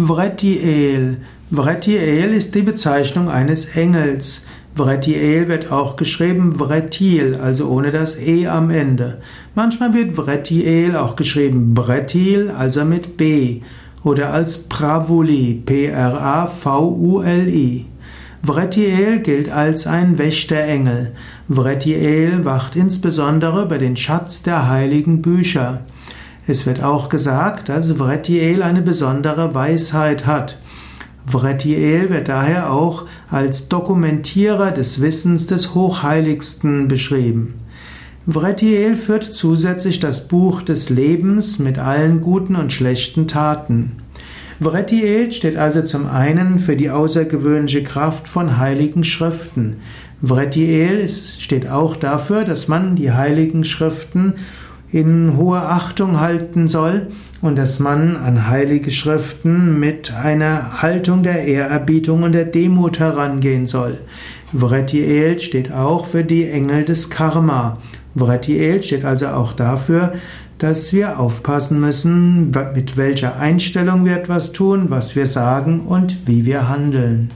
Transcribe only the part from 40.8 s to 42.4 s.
Lebens mit allen